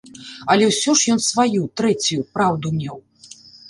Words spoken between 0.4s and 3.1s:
Але ўсё ж ён сваю, трэцюю, праўду меў.